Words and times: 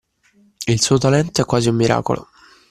Il 0.67 0.81
suo 0.81 0.97
talento 0.97 1.41
è 1.41 1.45
quasi 1.45 1.69
un 1.69 1.75
miracolo. 1.75 2.27